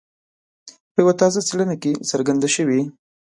په 0.93 0.99
یوه 1.03 1.13
تازه 1.21 1.39
څېړنه 1.47 1.75
کې 1.81 1.91
څرګنده 2.09 2.49
شوي. 2.55 2.81